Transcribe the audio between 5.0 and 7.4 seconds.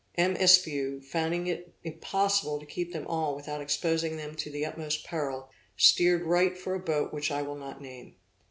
peril, steered right for a boat which